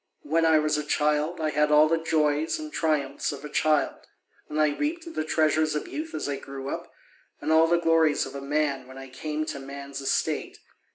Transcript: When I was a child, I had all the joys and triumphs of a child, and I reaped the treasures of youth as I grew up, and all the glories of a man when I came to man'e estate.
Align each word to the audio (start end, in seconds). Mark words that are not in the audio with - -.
When 0.23 0.47
I 0.47 0.57
was 0.57 0.79
a 0.79 0.83
child, 0.83 1.39
I 1.39 1.51
had 1.51 1.71
all 1.71 1.87
the 1.87 1.99
joys 1.99 2.57
and 2.57 2.73
triumphs 2.73 3.31
of 3.31 3.45
a 3.45 3.49
child, 3.49 3.99
and 4.49 4.59
I 4.59 4.69
reaped 4.75 5.13
the 5.13 5.23
treasures 5.23 5.75
of 5.75 5.87
youth 5.87 6.15
as 6.15 6.27
I 6.27 6.37
grew 6.37 6.69
up, 6.69 6.91
and 7.39 7.51
all 7.51 7.67
the 7.67 7.77
glories 7.77 8.25
of 8.25 8.33
a 8.33 8.41
man 8.41 8.87
when 8.87 8.97
I 8.97 9.09
came 9.09 9.45
to 9.45 9.59
man'e 9.59 9.91
estate. 10.01 10.57